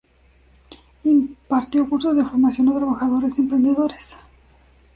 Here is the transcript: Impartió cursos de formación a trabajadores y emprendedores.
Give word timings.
Impartió 1.03 1.87
cursos 1.87 2.15
de 2.15 2.25
formación 2.25 2.67
a 2.69 2.75
trabajadores 2.75 3.37
y 3.37 3.41
emprendedores. 3.43 4.17